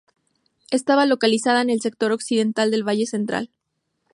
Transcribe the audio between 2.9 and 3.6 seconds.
Central.